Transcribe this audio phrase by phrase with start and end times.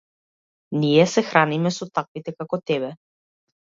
[0.85, 2.95] Ние се храниме со таквите како тебе.